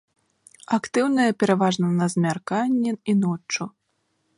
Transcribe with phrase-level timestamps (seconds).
[0.77, 3.63] Актыўная пераважна на змярканні і ноччу.